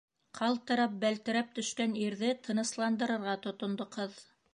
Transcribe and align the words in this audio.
Ҡалтырап, 0.37 0.93
бәлтерәп 1.03 1.51
төшкән 1.59 1.93
ирҙе 2.05 2.31
тынысланырға 2.47 3.37
тотондо 3.45 3.87
ҡыҙ. 3.99 4.17